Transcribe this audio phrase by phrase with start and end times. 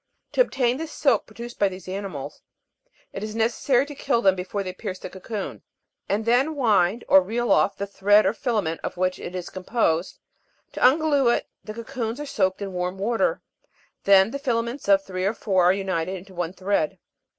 [0.33, 0.33] 28.
[0.41, 2.41] To obtain the silk produced by these animals,
[3.13, 5.61] it is neces sary to kill them before they pierce the cocoon,
[6.09, 10.17] and then wind or reel off the thread or filament of which it is composed;
[10.71, 13.43] to unglue it, the cocoons are soaked in warm water;
[14.05, 16.97] then the filaments of three or four are united into one thread.